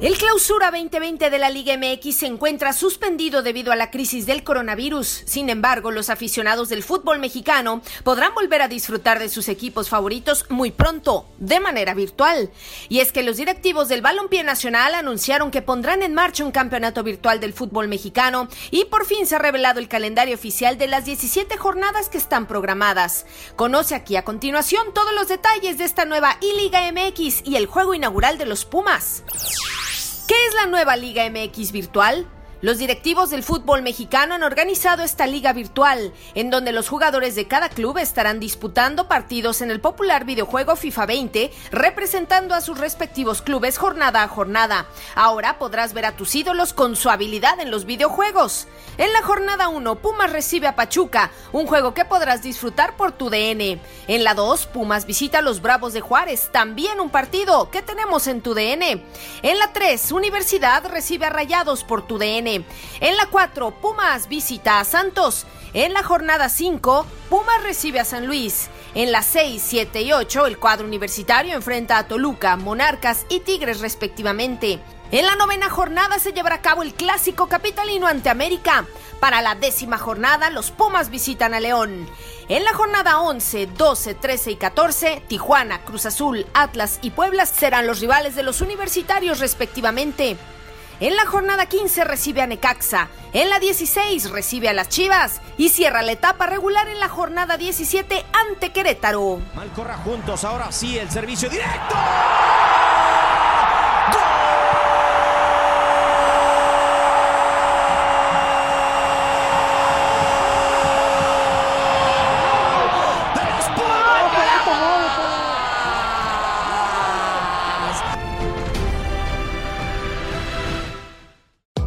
[0.00, 4.42] El clausura 2020 de la Liga MX se encuentra suspendido debido a la crisis del
[4.42, 5.24] coronavirus.
[5.26, 10.46] Sin embargo, los aficionados del fútbol mexicano podrán volver a disfrutar de sus equipos favoritos
[10.48, 12.50] muy pronto, de manera virtual.
[12.88, 17.02] Y es que los directivos del Balompié Nacional anunciaron que pondrán en marcha un campeonato
[17.02, 21.04] virtual del fútbol mexicano y por fin se ha revelado el calendario oficial de las
[21.04, 23.26] 17 jornadas que están programadas.
[23.54, 27.92] Conoce aquí a continuación todos los detalles de esta nueva I-Liga MX y el juego
[27.92, 29.24] inaugural de los Pumas.
[30.30, 32.24] ¿Qué es la nueva Liga MX virtual?
[32.62, 37.48] Los directivos del fútbol mexicano han organizado esta liga virtual, en donde los jugadores de
[37.48, 43.40] cada club estarán disputando partidos en el popular videojuego FIFA 20, representando a sus respectivos
[43.40, 44.86] clubes jornada a jornada.
[45.14, 48.68] Ahora podrás ver a tus ídolos con su habilidad en los videojuegos.
[48.98, 53.30] En la jornada 1, Pumas recibe a Pachuca, un juego que podrás disfrutar por tu
[53.30, 53.80] DN.
[54.06, 58.26] En la 2, Pumas visita a los Bravos de Juárez, también un partido que tenemos
[58.26, 59.02] en tu DN.
[59.42, 62.49] En la 3, Universidad recibe a Rayados por tu DN.
[62.56, 65.46] En la 4, Pumas visita a Santos.
[65.72, 68.70] En la jornada 5, Pumas recibe a San Luis.
[68.94, 73.80] En las 6, 7 y 8, el cuadro universitario enfrenta a Toluca, Monarcas y Tigres
[73.80, 74.80] respectivamente.
[75.12, 78.84] En la novena jornada se llevará a cabo el clásico capitalino ante América.
[79.18, 82.08] Para la décima jornada, los Pumas visitan a León.
[82.48, 87.86] En la jornada 11, 12, 13 y 14, Tijuana, Cruz Azul, Atlas y Puebla serán
[87.86, 90.36] los rivales de los universitarios respectivamente.
[91.00, 95.70] En la jornada 15 recibe a Necaxa, en la 16 recibe a las Chivas y
[95.70, 99.40] cierra la etapa regular en la jornada 17 ante Querétaro.
[99.54, 101.94] Malcorra juntos, ahora sí el servicio directo.